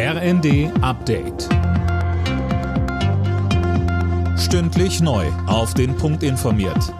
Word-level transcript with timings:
RND 0.00 0.70
Update. 0.80 1.48
Stündlich 4.38 5.00
neu. 5.00 5.26
Auf 5.48 5.74
den 5.74 5.96
Punkt 5.96 6.22
informiert. 6.22 6.94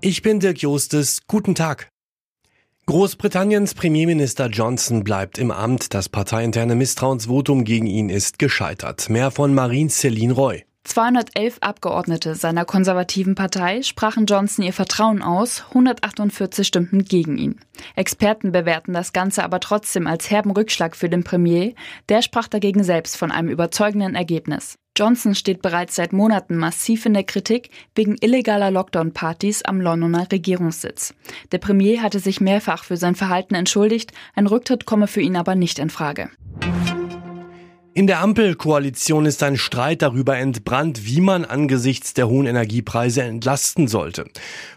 Ich 0.00 0.20
bin 0.20 0.40
Dirk 0.40 0.58
Jostes. 0.58 1.28
Guten 1.28 1.54
Tag. 1.54 1.88
Großbritanniens 2.86 3.74
Premierminister 3.74 4.48
Johnson 4.48 5.04
bleibt 5.04 5.38
im 5.38 5.52
Amt. 5.52 5.94
Das 5.94 6.08
parteiinterne 6.08 6.74
Misstrauensvotum 6.74 7.62
gegen 7.62 7.86
ihn 7.86 8.08
ist 8.08 8.40
gescheitert. 8.40 9.08
Mehr 9.08 9.30
von 9.30 9.54
Marine 9.54 9.88
Celine 9.88 10.32
Roy. 10.32 10.64
211 10.86 11.58
Abgeordnete 11.62 12.36
seiner 12.36 12.64
konservativen 12.64 13.34
Partei 13.34 13.82
sprachen 13.82 14.26
Johnson 14.26 14.64
ihr 14.64 14.72
Vertrauen 14.72 15.20
aus, 15.20 15.64
148 15.68 16.64
stimmten 16.64 17.04
gegen 17.04 17.38
ihn. 17.38 17.60
Experten 17.96 18.52
bewerten 18.52 18.92
das 18.92 19.12
Ganze 19.12 19.42
aber 19.42 19.58
trotzdem 19.58 20.06
als 20.06 20.30
herben 20.30 20.52
Rückschlag 20.52 20.94
für 20.94 21.08
den 21.08 21.24
Premier, 21.24 21.74
der 22.08 22.22
sprach 22.22 22.46
dagegen 22.46 22.84
selbst 22.84 23.16
von 23.16 23.32
einem 23.32 23.48
überzeugenden 23.48 24.14
Ergebnis. 24.14 24.76
Johnson 24.96 25.34
steht 25.34 25.60
bereits 25.60 25.96
seit 25.96 26.12
Monaten 26.12 26.56
massiv 26.56 27.04
in 27.04 27.14
der 27.14 27.24
Kritik 27.24 27.70
wegen 27.96 28.16
illegaler 28.20 28.70
Lockdown-Partys 28.70 29.62
am 29.64 29.80
Londoner 29.80 30.30
Regierungssitz. 30.30 31.14
Der 31.52 31.58
Premier 31.58 32.00
hatte 32.00 32.20
sich 32.20 32.40
mehrfach 32.40 32.84
für 32.84 32.96
sein 32.96 33.16
Verhalten 33.16 33.56
entschuldigt, 33.56 34.12
ein 34.34 34.46
Rücktritt 34.46 34.86
komme 34.86 35.08
für 35.08 35.20
ihn 35.20 35.36
aber 35.36 35.56
nicht 35.56 35.80
in 35.80 35.90
Frage. 35.90 36.30
In 37.96 38.06
der 38.06 38.20
Ampelkoalition 38.20 39.24
ist 39.24 39.42
ein 39.42 39.56
Streit 39.56 40.02
darüber 40.02 40.36
entbrannt, 40.36 41.06
wie 41.06 41.22
man 41.22 41.46
angesichts 41.46 42.12
der 42.12 42.28
hohen 42.28 42.44
Energiepreise 42.44 43.22
entlasten 43.22 43.88
sollte. 43.88 44.26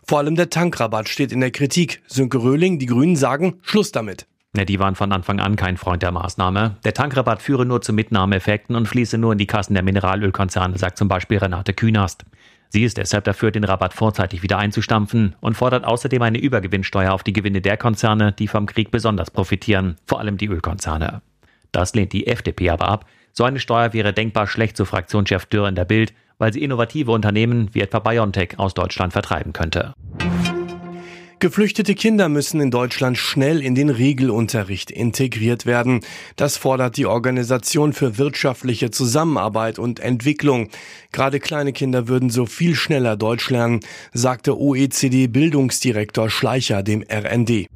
Vor 0.08 0.20
allem 0.20 0.36
der 0.36 0.50
Tankrabatt 0.50 1.10
steht 1.10 1.34
in 1.34 1.42
der 1.42 1.52
Kritik. 1.52 2.02
Sönke 2.08 2.38
Röhling, 2.38 2.80
die 2.80 2.86
Grünen 2.86 3.18
sagen, 3.18 3.56
Schluss 3.62 3.92
damit. 3.92 4.26
Ja, 4.56 4.64
die 4.64 4.80
waren 4.80 4.96
von 4.96 5.12
Anfang 5.12 5.42
an 5.42 5.58
kein 5.58 5.76
Freund 5.76 6.02
der 6.02 6.14
Maßnahme. 6.14 6.78
Der 6.86 6.94
Tankrabatt 6.94 7.42
führe 7.42 7.66
nur 7.66 7.82
zu 7.82 7.92
Mitnahmeeffekten 7.92 8.74
und 8.74 8.88
fließe 8.88 9.18
nur 9.18 9.34
in 9.34 9.38
die 9.38 9.48
Kassen 9.48 9.74
der 9.74 9.84
Mineralölkonzerne, 9.84 10.78
sagt 10.78 10.98
zum 10.98 11.10
Beispiel 11.10 11.40
Renate 11.40 11.74
Künast. 11.74 12.24
Sie 12.70 12.86
ist 12.86 12.96
deshalb 12.96 13.26
dafür, 13.26 13.52
den 13.52 13.66
Rabatt 13.66 13.94
vorzeitig 13.94 14.44
wieder 14.44 14.60
einzustampfen 14.60 15.36
und 15.42 15.58
fordert 15.58 15.84
außerdem 15.84 16.22
eine 16.22 16.40
Übergewinnsteuer 16.40 17.12
auf 17.12 17.24
die 17.24 17.34
Gewinne 17.34 17.60
der 17.60 17.76
Konzerne, 17.76 18.32
die 18.32 18.48
vom 18.48 18.66
Krieg 18.66 18.92
besonders 18.92 19.30
profitieren, 19.30 19.98
vor 20.06 20.22
allem 20.22 20.38
die 20.38 20.48
Ölkonzerne. 20.48 21.22
Das 21.72 21.94
lehnt 21.94 22.14
die 22.14 22.28
FDP 22.28 22.70
aber 22.70 22.88
ab. 22.88 23.06
So 23.34 23.44
eine 23.44 23.60
Steuer 23.60 23.94
wäre 23.94 24.14
denkbar 24.14 24.48
schlecht, 24.48 24.78
so 24.78 24.86
Fraktionschef 24.86 25.46
Dürr 25.46 25.68
in 25.68 25.76
der 25.76 25.86
Bild, 25.86 26.14
weil 26.38 26.54
sie 26.54 26.64
innovative 26.64 27.12
Unternehmen 27.12 27.70
wie 27.74 27.82
etwa 27.82 28.00
BioNTech 28.00 28.58
aus 28.58 28.74
Deutschland 28.74 29.14
vertreiben 29.14 29.54
könnte. 29.54 29.94
Geflüchtete 31.42 31.96
Kinder 31.96 32.28
müssen 32.28 32.60
in 32.60 32.70
Deutschland 32.70 33.18
schnell 33.18 33.62
in 33.62 33.74
den 33.74 33.90
Regelunterricht 33.90 34.92
integriert 34.92 35.66
werden. 35.66 36.02
Das 36.36 36.58
fordert 36.58 36.98
die 36.98 37.06
Organisation 37.06 37.94
für 37.94 38.18
wirtschaftliche 38.18 38.92
Zusammenarbeit 38.92 39.80
und 39.80 40.02
Entwicklung. 40.02 40.68
Gerade 41.14 41.40
kleine 41.40 41.72
Kinder 41.72 42.10
würden 42.10 42.30
so 42.30 42.46
viel 42.46 42.76
schneller 42.76 43.16
Deutsch 43.16 43.50
lernen, 43.50 43.80
sagte 44.12 44.60
OECD-Bildungsdirektor 44.60 46.30
Schleicher 46.30 46.84
dem 46.84 47.06
RND. 47.10 47.68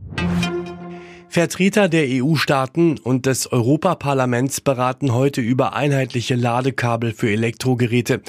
Vertreter 1.33 1.89
der 1.89 2.05
EU-Staaten 2.07 2.99
und 2.99 3.25
des 3.25 3.51
Europaparlaments 3.51 4.61
beraten 4.61 5.15
heute 5.15 5.41
über 5.41 5.73
einheitliche 5.73 6.35
Ladekabel 6.35 7.11
für 7.11 7.31
Elektrogeräte. 7.31 8.21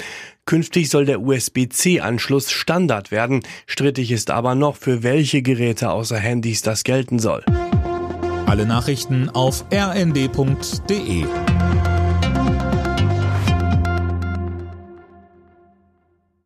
Künftig 0.45 0.89
soll 0.89 1.05
der 1.05 1.21
USB-C-Anschluss 1.21 2.49
Standard 2.49 3.11
werden. 3.11 3.43
Strittig 3.67 4.11
ist 4.11 4.31
aber 4.31 4.55
noch, 4.55 4.75
für 4.75 5.03
welche 5.03 5.43
Geräte 5.43 5.91
außer 5.91 6.17
Handys 6.17 6.63
das 6.63 6.83
gelten 6.83 7.19
soll. 7.19 7.45
Alle 8.47 8.65
Nachrichten 8.65 9.29
auf 9.29 9.65
rnd.de 9.71 11.25